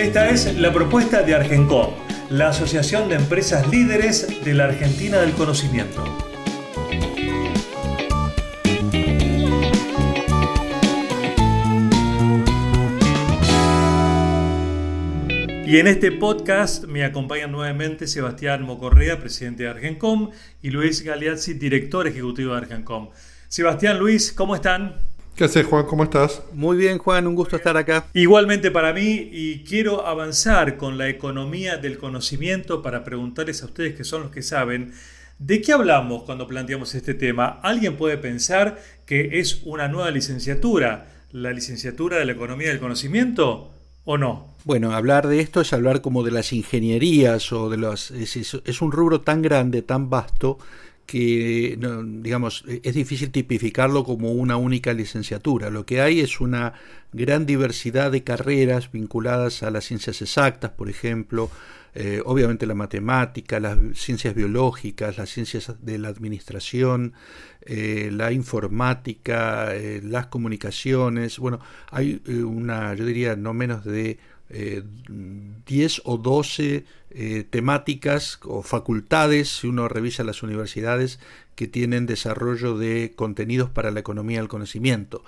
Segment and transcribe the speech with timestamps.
[0.00, 1.90] Esta es la propuesta de Argencom,
[2.30, 6.02] la Asociación de Empresas Líderes de la Argentina del Conocimiento.
[15.66, 20.30] Y en este podcast me acompañan nuevamente Sebastián Mocorrea, presidente de Argencom,
[20.62, 23.10] y Luis Galeazzi, director ejecutivo de Argencom.
[23.48, 24.94] Sebastián, Luis, ¿cómo están?
[25.36, 25.86] ¿Qué haces, Juan?
[25.86, 26.42] ¿Cómo estás?
[26.52, 28.06] Muy bien, Juan, un gusto estar acá.
[28.12, 33.94] Igualmente para mí, y quiero avanzar con la economía del conocimiento para preguntarles a ustedes,
[33.94, 34.92] que son los que saben,
[35.38, 37.58] ¿de qué hablamos cuando planteamos este tema?
[37.62, 43.70] ¿Alguien puede pensar que es una nueva licenciatura, la licenciatura de la economía del conocimiento?
[44.04, 44.56] ¿O no?
[44.64, 48.10] Bueno, hablar de esto es hablar como de las ingenierías o de los...
[48.10, 50.58] Es, es un rubro tan grande, tan vasto,
[51.10, 51.76] que,
[52.22, 55.68] digamos, es difícil tipificarlo como una única licenciatura.
[55.68, 56.74] Lo que hay es una
[57.12, 61.50] gran diversidad de carreras vinculadas a las ciencias exactas, por ejemplo,
[61.96, 67.14] eh, obviamente la matemática, las ciencias biológicas, las ciencias de la administración,
[67.62, 71.40] eh, la informática, eh, las comunicaciones.
[71.40, 71.58] Bueno,
[71.90, 74.20] hay una, yo diría, no menos de
[74.50, 81.18] 10 o 12 eh, temáticas o facultades, si uno revisa las universidades,
[81.56, 85.22] que tienen desarrollo de contenidos para la economía del conocimiento.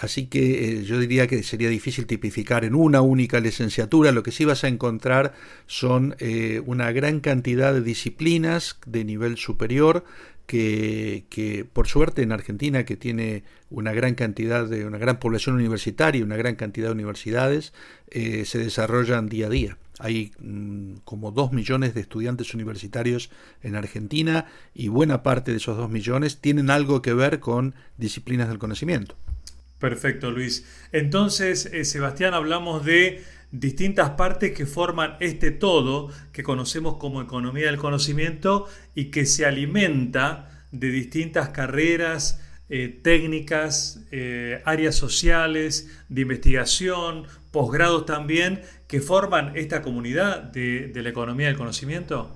[0.00, 4.12] Así que eh, yo diría que sería difícil tipificar en una única licenciatura.
[4.12, 5.34] Lo que sí vas a encontrar
[5.66, 10.04] son eh, una gran cantidad de disciplinas de nivel superior
[10.46, 16.20] que, por suerte en Argentina, que tiene una gran cantidad de una gran población universitaria
[16.20, 17.72] y una gran cantidad de universidades,
[18.10, 19.78] se desarrollan día a día.
[19.98, 23.30] Hay mm, como dos millones de estudiantes universitarios
[23.62, 28.48] en Argentina y buena parte de esos dos millones tienen algo que ver con disciplinas
[28.48, 29.16] del conocimiento.
[29.78, 30.64] Perfecto, Luis.
[30.92, 37.66] Entonces, eh, Sebastián, hablamos de distintas partes que forman este todo que conocemos como economía
[37.66, 46.22] del conocimiento y que se alimenta de distintas carreras, eh, técnicas, eh, áreas sociales, de
[46.22, 52.30] investigación, posgrados también, que forman esta comunidad de, la economía del conocimiento?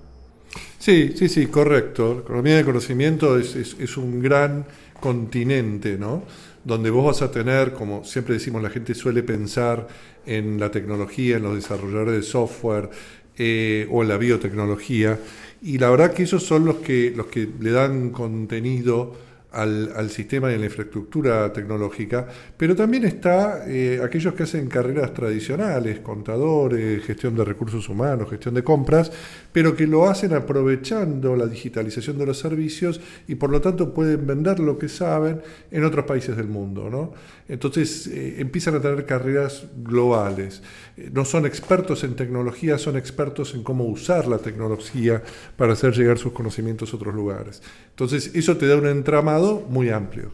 [0.79, 2.15] Sí, sí, sí, correcto.
[2.15, 4.65] La economía del conocimiento es, un gran
[5.01, 6.25] continente, ¿no?
[6.65, 9.89] Donde vos vas a tener, como siempre decimos, la gente suele pensar
[10.27, 12.91] en la tecnología, en los desarrolladores de software
[13.39, 15.19] eh, o en la biotecnología,
[15.63, 19.15] y la verdad que esos son los que, los que le dan contenido
[19.53, 24.69] al, al, sistema y a la infraestructura tecnológica, pero también está eh, aquellos que hacen
[24.69, 29.11] carreras tradicionales, contadores, gestión de recursos humanos, gestión de compras,
[29.53, 34.27] pero que lo hacen aprovechando la digitalización de los servicios y por lo tanto pueden
[34.27, 35.41] vender lo que saben
[35.71, 36.89] en otros países del mundo.
[36.89, 37.13] ¿no?
[37.49, 40.63] Entonces eh, empiezan a tener carreras globales.
[40.97, 45.23] Eh, no son expertos en tecnología, son expertos en cómo usar la tecnología
[45.57, 47.63] para hacer llegar sus conocimientos a otros lugares.
[47.91, 50.33] Entonces eso te da un entramado muy amplio.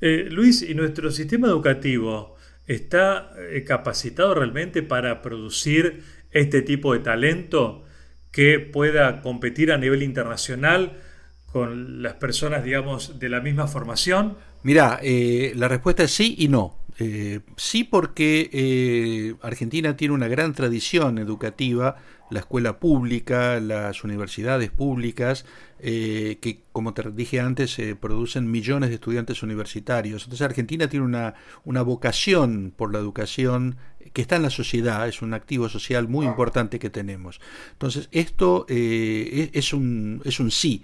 [0.00, 3.30] Eh, Luis, ¿y nuestro sistema educativo está
[3.66, 7.84] capacitado realmente para producir este tipo de talento
[8.34, 10.98] que pueda competir a nivel internacional
[11.46, 14.36] con las personas, digamos, de la misma formación?
[14.64, 16.83] Mira, eh, la respuesta es sí y no.
[16.98, 21.96] Eh, sí porque eh, Argentina tiene una gran tradición educativa,
[22.30, 25.44] la escuela pública, las universidades públicas,
[25.80, 30.22] que como te dije antes producen millones de estudiantes universitarios.
[30.22, 31.34] Entonces Argentina tiene una,
[31.64, 33.76] una vocación por la educación
[34.14, 37.38] que está en la sociedad, es un activo social muy importante que tenemos.
[37.72, 40.82] Entonces esto es, un, es un sí.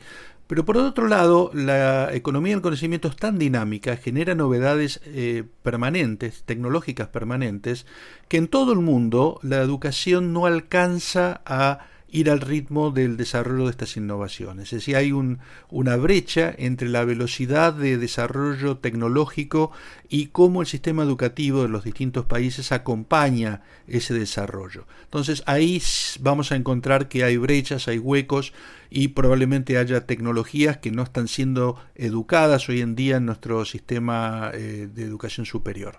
[0.50, 6.43] Pero por otro lado, la economía del conocimiento es tan dinámica, genera novedades eh, permanentes,
[6.43, 7.87] tecnológicas permanentes,
[8.26, 13.64] que en todo el mundo la educación no alcanza a ir al ritmo del desarrollo
[13.64, 14.72] de estas innovaciones.
[14.72, 19.70] Es decir, hay una brecha entre la velocidad de desarrollo tecnológico
[20.08, 24.86] y cómo el sistema educativo de los distintos países acompaña ese desarrollo.
[25.04, 25.80] Entonces ahí
[26.20, 28.52] vamos a encontrar que hay brechas, hay huecos
[28.90, 34.50] y probablemente haya tecnologías que no están siendo educadas hoy en día en nuestro sistema
[34.52, 35.98] eh, de educación superior.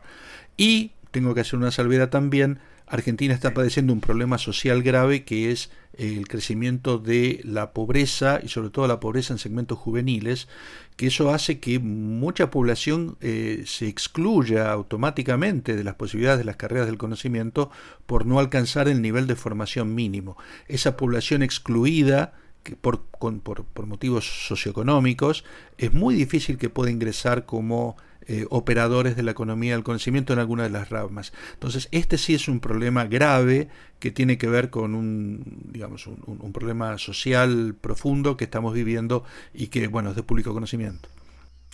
[0.57, 2.59] Y tengo que hacer una salvedad también,
[2.91, 8.49] Argentina está padeciendo un problema social grave que es el crecimiento de la pobreza y
[8.49, 10.49] sobre todo la pobreza en segmentos juveniles,
[10.97, 16.57] que eso hace que mucha población eh, se excluya automáticamente de las posibilidades de las
[16.57, 17.71] carreras del conocimiento
[18.05, 20.35] por no alcanzar el nivel de formación mínimo.
[20.67, 22.33] Esa población excluida
[22.81, 25.43] por, por, motivos socioeconómicos,
[25.77, 27.97] es muy difícil que pueda ingresar como
[28.27, 31.33] eh, operadores de la economía del conocimiento en alguna de las ramas.
[31.53, 33.69] Entonces, este sí es un problema grave
[33.99, 39.23] que tiene que ver con un, digamos, un, problema social profundo que estamos viviendo
[39.53, 41.09] y que, bueno, es de público conocimiento.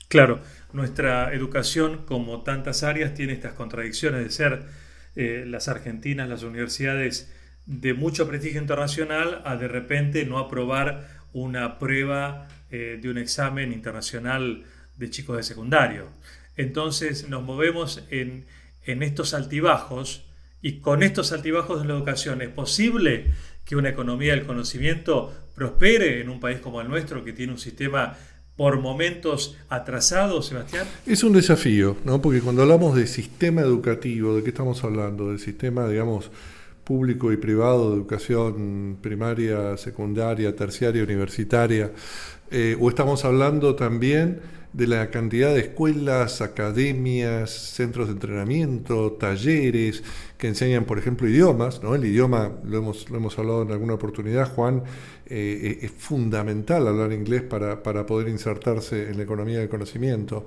[0.07, 0.39] Claro,
[0.71, 4.65] nuestra educación, como tantas áreas, tiene estas contradicciones de ser
[5.17, 7.29] eh, las argentinas, las universidades
[7.67, 13.71] de mucho prestigio internacional a de repente no aprobar una prueba eh, de un examen
[13.71, 14.63] internacional
[14.95, 16.07] de chicos de secundario.
[16.55, 18.45] Entonces nos movemos en,
[18.85, 20.25] en estos altibajos
[20.61, 23.31] y con estos altibajos de la educación es posible
[23.63, 27.59] que una economía del conocimiento prospere en un país como el nuestro que tiene un
[27.59, 28.17] sistema
[28.55, 30.87] por momentos atrasado, Sebastián?
[31.05, 32.21] Es un desafío, ¿no?
[32.21, 35.29] Porque cuando hablamos de sistema educativo, ¿de qué estamos hablando?
[35.29, 36.31] Del sistema, digamos,
[36.87, 41.91] público y privado educación primaria, secundaria, terciaria, universitaria,
[42.49, 44.39] eh, o estamos hablando también
[44.71, 50.03] de la cantidad de escuelas, academias, centros de entrenamiento, talleres
[50.37, 51.81] que enseñan, por ejemplo, idiomas.
[51.83, 51.95] ¿no?
[51.95, 54.83] El idioma, lo hemos, lo hemos hablado en alguna oportunidad, Juan,
[55.25, 60.45] eh, es fundamental hablar inglés para, para poder insertarse en la economía del conocimiento.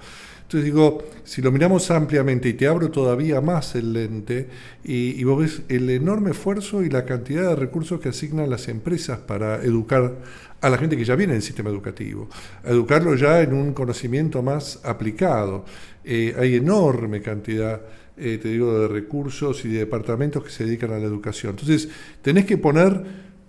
[0.51, 4.49] Entonces digo, si lo miramos ampliamente y te abro todavía más el lente
[4.83, 9.21] y, vos ves el enorme esfuerzo y la cantidad de recursos que asignan las empresas
[9.21, 10.17] para educar
[10.61, 12.29] a la gente que ya viene en el sistema educativo,
[12.65, 15.67] educarlo ya en un conocimiento más aplicado.
[16.05, 17.83] Eh, hay enorme cantidad,
[18.17, 21.51] eh, te digo, de recursos y de departamentos que se dedican a la educación.
[21.51, 21.91] Entonces,
[22.23, 23.05] tenés que poner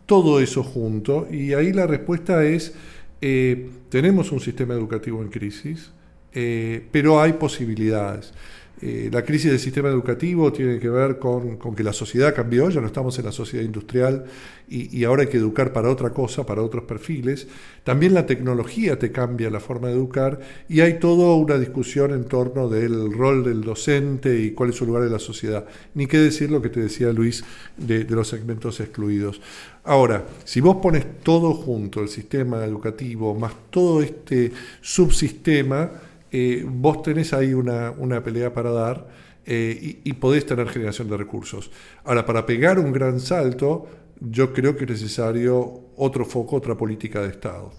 [0.06, 2.76] todo eso junto y ahí la respuesta es,
[3.22, 5.90] eh, tenemos un sistema educativo en crisis,
[6.34, 8.34] eh, pero hay posibilidades.
[8.84, 12.82] Eh, la crisis del sistema educativo tiene que ver con, que la sociedad cambió, ya
[12.82, 14.26] no estamos en la sociedad industrial
[14.68, 17.48] y, ahora hay que educar para otra cosa, para otros perfiles.
[17.84, 22.24] También la tecnología te cambia la forma de educar y hay toda una discusión en
[22.24, 25.66] torno del rol del docente y cuál es su lugar en la sociedad.
[25.94, 27.44] Ni qué decir lo que te decía Luis
[27.78, 29.42] de, de los segmentos excluidos.
[29.84, 35.92] Ahora, si vos pones todo junto, el sistema educativo, más todo este subsistema,
[36.32, 39.08] eh, vos tenés ahí una, pelea para dar
[39.46, 41.72] eh, y, podés tener generación de recursos.
[42.06, 43.88] Ahora, para pegar un gran salto,
[44.20, 47.74] yo creo que es necesario otro foco, otra política de Estado.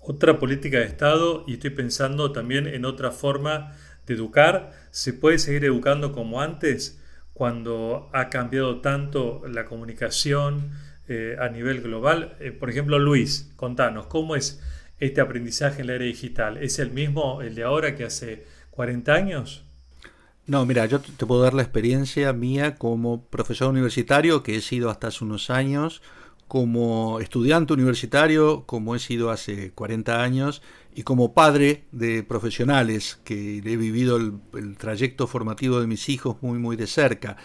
[0.00, 3.76] Otra política de Estado, y estoy pensando también en otra forma
[4.06, 4.72] de educar.
[4.90, 7.00] ¿Se puede seguir educando como antes
[7.34, 10.72] cuando ha cambiado tanto la comunicación
[11.06, 12.36] eh, a nivel global?
[12.58, 14.60] por ejemplo, Luis, contanos, ¿cómo es
[15.00, 16.58] este aprendizaje en la era digital?
[16.58, 19.64] ¿Es el mismo, el de ahora que hace 40 años?
[20.46, 24.90] No, mira, yo te puedo dar la experiencia mía como profesor universitario, que he sido
[24.90, 26.02] hasta hace unos años,
[26.48, 30.62] como estudiante universitario, como he sido hace 40 años,
[30.92, 36.58] y como padre de profesionales, que he vivido el, trayecto formativo de mis hijos muy,
[36.58, 37.36] muy de cerca.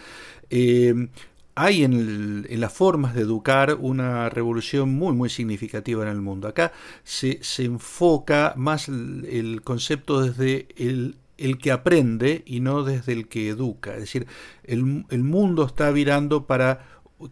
[0.50, 1.10] Eh,
[1.56, 6.50] hay en, las formas de educar una revolución muy muy significativa en el mundo.
[6.50, 11.16] Acá se, enfoca más el, concepto desde el,
[11.58, 13.94] que aprende y no desde el que educa.
[13.94, 14.28] Es decir,
[14.64, 16.86] el, mundo está virando para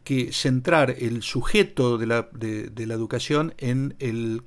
[0.06, 4.44] que centrar el sujeto de la, de, la educación en el,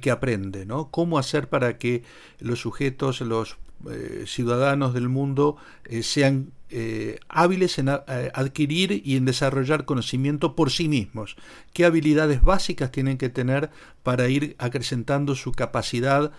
[0.00, 0.90] que aprende, ¿no?
[0.90, 2.02] Cómo hacer para que
[2.38, 3.58] los sujetos, los
[3.90, 10.70] eh, ciudadanos del mundo eh, sean eh, hábiles en adquirir y en desarrollar conocimiento por
[10.70, 11.36] sí mismos.
[11.72, 13.70] ¿Qué habilidades básicas tienen que tener
[14.02, 16.32] para ir acrecentando su capacidad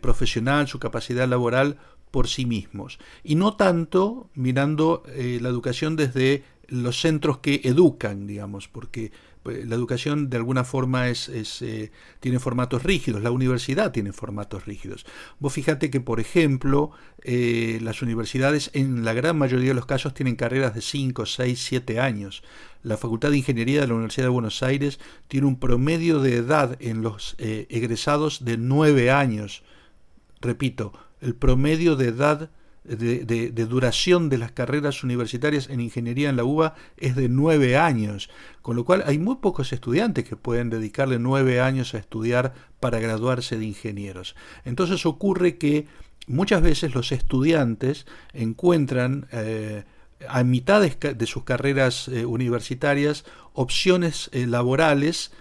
[0.00, 1.78] profesional, su capacidad laboral
[2.10, 2.98] por sí mismos?
[3.22, 9.10] Y no tanto mirando la educación desde los centros que educan, digamos, porque
[9.42, 11.28] pues, la educación de alguna forma es,
[11.62, 15.06] eh, tiene formatos rígidos, la universidad tiene formatos rígidos.
[15.38, 16.90] Vos fíjate que, por ejemplo,
[17.22, 21.58] eh, las universidades en la gran mayoría de los casos tienen carreras de 5, 6,
[21.58, 22.42] 7 años.
[22.82, 26.76] La Facultad de Ingeniería de la Universidad de Buenos Aires tiene un promedio de edad
[26.80, 29.62] en los eh, egresados de 9 años.
[30.40, 32.50] Repito, el promedio de edad
[32.96, 38.30] de, duración de las carreras universitarias en ingeniería en la UBA es de nueve años,
[38.62, 42.98] con lo cual hay muy pocos estudiantes que pueden dedicarle nueve años a estudiar para
[42.98, 44.34] graduarse de ingenieros.
[44.64, 45.86] Entonces ocurre que
[46.26, 49.84] muchas veces los estudiantes encuentran eh,
[50.28, 55.32] a mitad de, sus carreras eh, universitarias opciones eh, laborales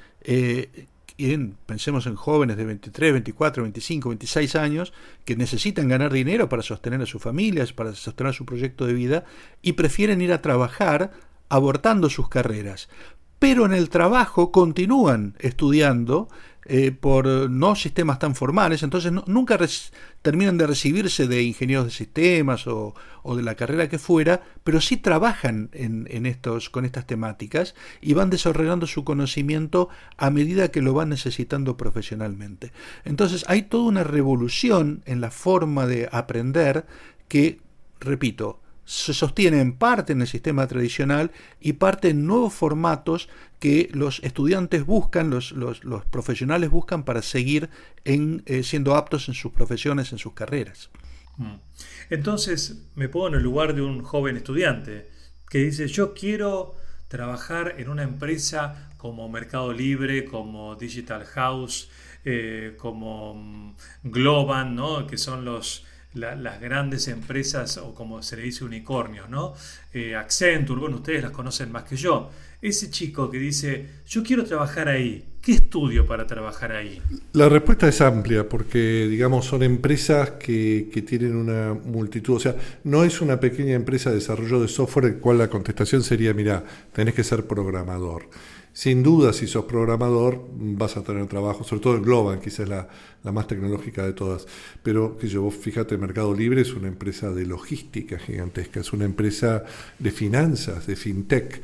[1.65, 4.93] pensemos en jóvenes de 23, 24, 25, 26 años
[5.25, 9.25] que necesitan ganar dinero para sostener a sus familias, para sostener su proyecto de vida
[9.61, 11.11] y prefieren ir a trabajar
[11.49, 12.87] abortando sus carreras.
[13.39, 16.29] Pero en el trabajo continúan estudiando
[16.69, 19.57] eh, por no sistemas tan formales, entonces nunca
[20.21, 22.93] terminan de recibirse de ingenieros de sistemas o,
[23.37, 28.29] de la carrera que fuera, pero sí trabajan en, estos, con estas temáticas y van
[28.29, 32.73] desarrollando su conocimiento a medida que lo van necesitando profesionalmente.
[33.05, 36.85] Entonces hay toda una revolución en la forma de aprender
[37.29, 37.61] que,
[38.01, 43.27] repito, se sostiene en parte en el sistema tradicional y parte en nuevos formatos
[43.59, 47.69] que los estudiantes buscan, los, los, profesionales buscan para seguir
[48.05, 50.89] en, eh, siendo aptos en sus profesiones, en sus carreras.
[51.35, 51.55] Mm.
[52.09, 55.09] Entonces me pongo en el lugar de un joven estudiante
[55.49, 56.75] que dice, yo quiero
[57.09, 61.89] trabajar en una empresa como Mercado Libre, como Digital House,
[62.23, 65.05] eh, como mm, Globan, ¿no?
[65.07, 69.53] que son los, las grandes empresas o como se le dice unicornios, ¿no?
[69.93, 72.31] Eh, Accenture, bueno, ustedes las conocen más que yo.
[72.61, 76.99] Ese chico que dice, yo quiero trabajar ahí, ¿qué estudio para trabajar ahí?
[77.33, 82.55] La respuesta es amplia porque, digamos, son empresas que, que tienen una multitud, o sea,
[82.83, 86.63] no es una pequeña empresa de desarrollo de software, en cual la contestación sería, mira,
[86.93, 88.27] tenés que ser programador.
[88.73, 92.87] Sin duda, si sos programador, vas a tener trabajo, sobre todo en Globan, quizás la,
[93.23, 94.45] la más tecnológica de todas.
[94.83, 99.63] Pero que yo, fíjate, Mercado Libre es una empresa de logística gigantesca, es una empresa
[99.97, 101.59] de finanzas, de fintech.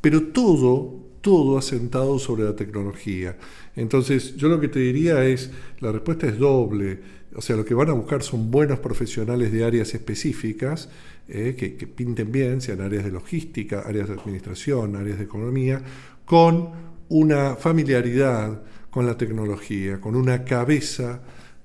[0.00, 3.36] Pero todo, todo asentado sobre la tecnología.
[3.76, 7.00] Entonces, yo lo que te diría es, la respuesta es doble.
[7.34, 10.88] O sea, lo que van a buscar son buenos profesionales de áreas específicas,
[11.28, 15.82] eh, que, que pinten bien, sean áreas de logística, áreas de administración, áreas de economía,
[16.24, 16.70] con
[17.08, 21.20] una familiaridad con la tecnología, con una cabeza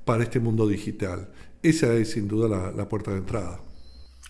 [0.06, 1.30] para este mundo digital.
[1.62, 3.60] Esa es sin duda la, puerta de entrada.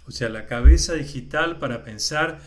[0.07, 2.39] O sea, la cabeza digital para pensar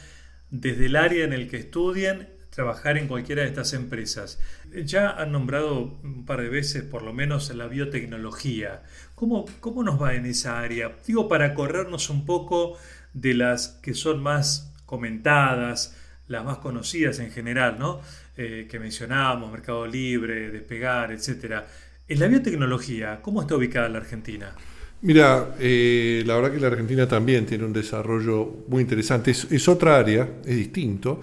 [0.50, 4.40] desde el área en el que estudien, trabajar en cualquiera de estas empresas.
[4.84, 8.82] Ya han nombrado un par de veces, por lo menos, la biotecnología.
[9.14, 10.96] ¿Cómo, cómo nos va en esa área?
[11.06, 12.76] Digo, para corrernos un poco
[13.12, 18.00] de las que son más comentadas, las más conocidas en general, ¿no?
[18.36, 21.62] Eh, que mencionábamos, Mercado Libre, Despegar, etc.
[22.08, 24.54] En la biotecnología, ¿cómo está ubicada la Argentina?
[25.00, 29.30] Mira, eh, la verdad que la Argentina también tiene un desarrollo muy interesante.
[29.30, 31.20] Es, otra área, es distinto.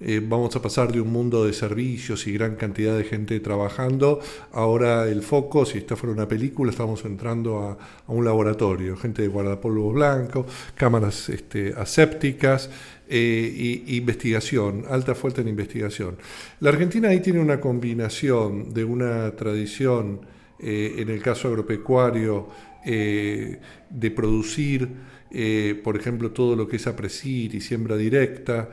[0.00, 4.20] Eh, vamos a pasar de un mundo de servicios y gran cantidad de gente trabajando.
[4.52, 8.96] Ahora el foco, si esta fuera una película, estamos entrando a, un laboratorio.
[8.96, 12.70] Gente de guardapolvos blancos, cámaras este, asépticas,
[13.10, 16.16] eh, investigación, alta fuerte en investigación.
[16.60, 20.20] La Argentina ahí tiene una combinación de una tradición,
[20.60, 22.48] eh, en el caso agropecuario,
[22.84, 24.88] eh, de producir,
[25.84, 28.70] por ejemplo, todo lo que es apresir y siembra directa,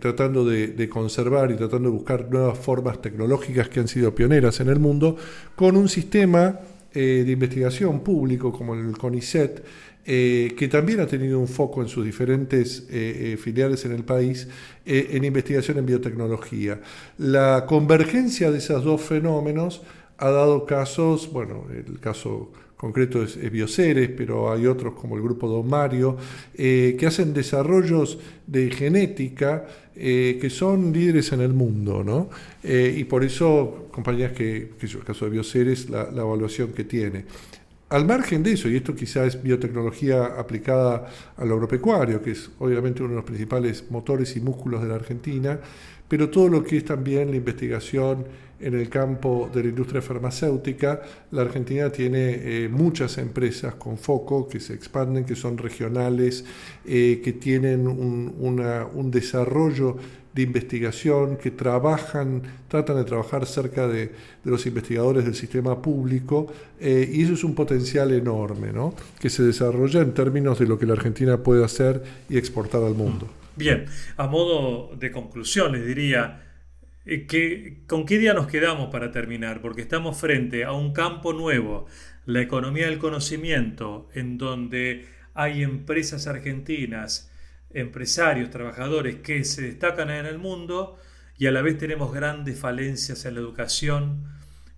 [0.00, 4.68] tratando de, conservar y tratando de buscar nuevas formas tecnológicas que han sido pioneras en
[4.68, 5.14] el mundo,
[5.54, 6.58] con un sistema
[6.90, 9.62] de investigación público como el CONICET,
[10.04, 14.02] eh, que también ha tenido un foco en sus diferentes eh, eh, filiales en el
[14.02, 14.48] país
[14.84, 16.80] en investigación en biotecnología.
[17.18, 19.82] La convergencia de esos dos fenómenos
[20.18, 22.52] ha dado casos, bueno, el caso
[22.82, 26.16] concreto es, Bioceres, pero hay otros como el grupo Don Mario,
[26.52, 32.28] que hacen desarrollos de genética que son líderes en el mundo, ¿no?
[32.64, 37.24] y por eso, compañías que, que el caso de Bioceres, la, la evaluación que tiene.
[37.92, 43.02] Al margen de eso, y esto quizá es biotecnología aplicada al agropecuario, que es obviamente
[43.02, 45.60] uno de los principales motores y músculos de la Argentina,
[46.12, 48.26] pero todo lo que es también la investigación
[48.60, 51.00] en el campo de la industria farmacéutica,
[51.30, 56.44] la Argentina tiene eh, muchas empresas con foco que se expanden, que son regionales,
[56.84, 59.96] eh, que tienen un, un desarrollo
[60.34, 64.12] de investigación que trabajan, tratan de trabajar cerca de,
[64.44, 68.94] los investigadores del sistema público eh, y eso es un potencial enorme, ¿no?
[69.20, 72.94] que se desarrolla en términos de lo que la Argentina puede hacer y exportar al
[72.94, 73.28] mundo.
[73.56, 73.84] Bien,
[74.16, 76.42] a modo de conclusión les diría,
[77.04, 79.60] eh, que, ¿con qué día nos quedamos para terminar?
[79.60, 81.86] Porque estamos frente a un campo nuevo,
[82.24, 87.31] la economía del conocimiento, en donde hay empresas argentinas,
[87.74, 90.98] empresarios, trabajadores que se destacan en el mundo
[91.38, 94.24] y a la vez tenemos grandes falencias en la educación,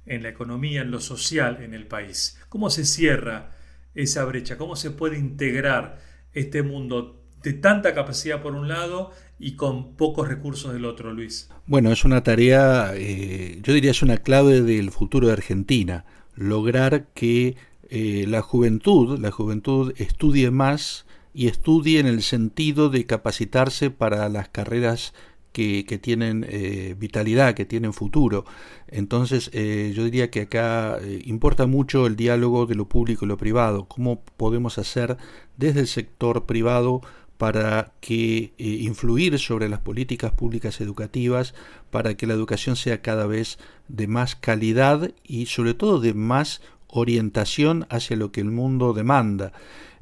[0.06, 2.38] en la economía, en lo social en el país.
[2.48, 3.56] ¿Cómo se cierra
[3.94, 4.56] esa brecha?
[4.56, 5.98] ¿Cómo se puede integrar
[6.32, 11.50] este mundo de tanta capacidad por un lado y con pocos recursos del otro, Luis?
[11.66, 17.08] Bueno, es una tarea, eh, yo diría es una clave del futuro de Argentina, lograr
[17.14, 17.56] que
[17.90, 24.28] eh, la juventud, la juventud estudie más y estudie en el sentido de capacitarse para
[24.28, 25.12] las carreras
[25.52, 28.44] que, tienen eh, vitalidad, que tienen futuro.
[28.88, 33.86] Entonces, yo diría que acá importa mucho el diálogo de lo público y lo privado,
[33.86, 35.16] cómo podemos hacer
[35.56, 37.02] desde el sector privado
[37.38, 41.54] para que eh, influir sobre las políticas públicas educativas
[41.90, 46.62] para que la educación sea cada vez de más calidad y sobre todo de más
[46.86, 49.52] orientación hacia lo que el mundo demanda.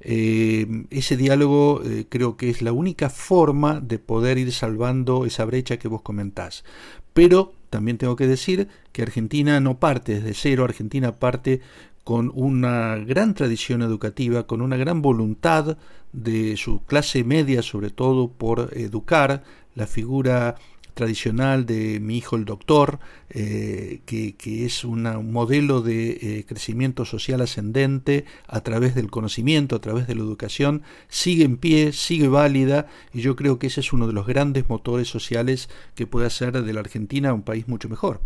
[0.04, 5.44] Eh, ese diálogo eh, creo que es la única forma de poder ir salvando esa
[5.44, 6.64] brecha que vos comentás.
[7.12, 11.60] Pero también tengo que decir que Argentina no parte desde cero, Argentina parte
[12.02, 15.78] con una gran tradición educativa, con una gran voluntad
[16.12, 19.44] de su clase media, sobre todo por educar
[19.74, 20.56] la figura
[20.94, 22.98] tradicional de mi hijo el doctor,
[23.30, 24.34] eh, que,
[24.64, 30.14] es un modelo de eh, crecimiento social ascendente a través del conocimiento, a través de
[30.14, 34.12] la educación, sigue en pie, sigue válida, y yo creo que ese es uno de
[34.12, 38.20] los grandes motores sociales que puede hacer de la Argentina un país mucho mejor.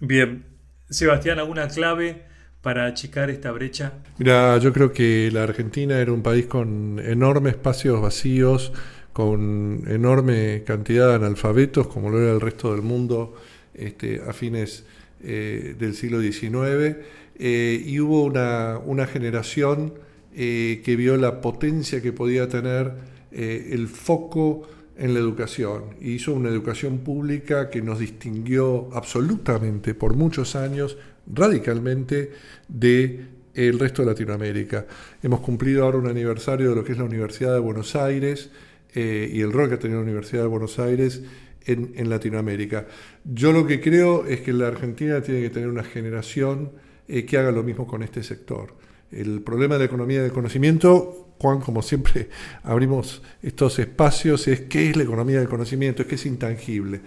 [0.00, 0.44] Bien,
[0.90, 2.24] Sebastián, ¿alguna clave
[2.60, 3.94] para achicar esta brecha?
[4.18, 8.72] Mira, yo creo que la Argentina era un país con enormes espacios vacíos,
[9.12, 13.34] con enorme cantidad de analfabetos, como lo era el resto del mundo
[13.74, 14.84] este, a fines
[15.22, 16.96] eh, del siglo XIX,
[17.38, 19.94] eh, y hubo una, una generación
[20.34, 26.34] eh, que vio la potencia que podía tener el foco en la educación, y hizo
[26.34, 30.98] una educación pública que nos distinguió absolutamente por muchos años
[31.32, 32.32] radicalmente
[32.68, 34.86] de el resto de Latinoamérica.
[35.22, 38.50] Hemos cumplido ahora un aniversario de lo que es la Universidad de Buenos Aires
[38.94, 41.22] eh, y el rol que ha tenido la Universidad de Buenos Aires
[41.64, 42.86] en, Latinoamérica.
[43.24, 46.72] Yo lo que creo es que la Argentina tiene que tener una generación
[47.08, 48.74] eh, que haga lo mismo con este sector.
[49.12, 52.28] El problema de la economía del conocimiento Juan, como siempre
[52.62, 57.00] abrimos estos espacios, es qué es la economía del conocimiento, es que es intangible.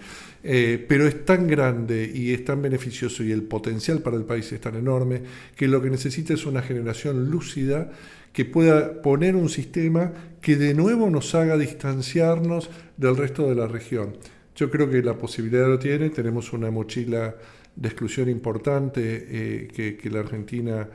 [0.44, 4.52] Eh, pero es tan grande y es tan beneficioso y el potencial para el país
[4.52, 5.22] es tan enorme
[5.56, 7.90] que lo que necesita es una generación lúcida
[8.32, 13.66] que pueda poner un sistema que de nuevo nos haga distanciarnos del resto de la
[13.66, 14.18] región.
[14.54, 17.34] Yo creo que la posibilidad lo tiene, tenemos una mochila
[17.74, 20.88] de exclusión importante eh, que, que la Argentina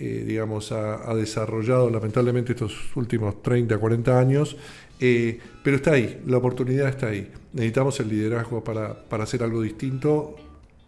[0.00, 4.56] eh, digamos, ha, desarrollado lamentablemente estos últimos 30, 40 años,
[5.00, 7.32] eh, pero está ahí, la oportunidad está ahí.
[7.52, 10.36] Necesitamos el liderazgo para, para hacer algo distinto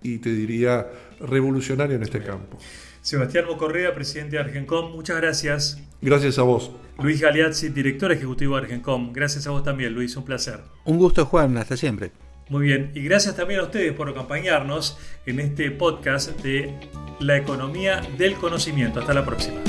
[0.01, 0.87] y te diría
[1.19, 2.57] revolucionario en este campo.
[3.03, 5.83] Sebastián Mocorrea, presidente de Argencom, muchas gracias.
[6.01, 6.71] Gracias a vos.
[7.03, 9.13] Luis Galeazzi, director ejecutivo de Argencom.
[9.13, 10.61] Gracias a vos también, Luis, un placer.
[10.85, 12.13] Un gusto, Juan, hasta siempre.
[12.51, 16.75] Muy bien, y gracias también a ustedes por acompañarnos en este podcast de
[17.21, 18.99] La economía del conocimiento.
[18.99, 19.61] Hasta la próxima.